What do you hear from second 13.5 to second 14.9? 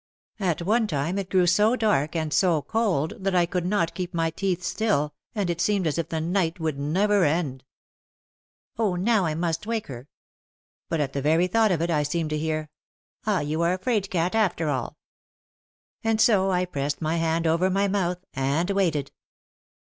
are a 'Fraid cat after